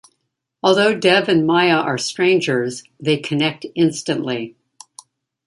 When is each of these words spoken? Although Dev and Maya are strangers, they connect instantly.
Although 0.63 0.97
Dev 0.99 1.29
and 1.29 1.45
Maya 1.45 1.75
are 1.75 1.99
strangers, 1.99 2.81
they 2.99 3.17
connect 3.17 3.67
instantly. 3.75 4.55